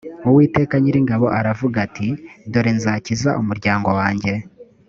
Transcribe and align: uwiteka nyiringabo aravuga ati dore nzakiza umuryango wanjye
uwiteka 0.29 0.73
nyiringabo 0.81 1.25
aravuga 1.39 1.77
ati 1.87 2.07
dore 2.51 2.71
nzakiza 2.77 3.29
umuryango 3.41 3.89
wanjye 3.99 4.33